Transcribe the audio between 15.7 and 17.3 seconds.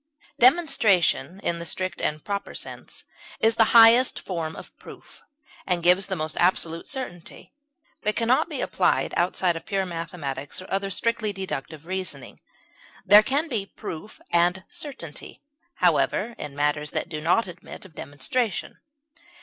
however, in matters that do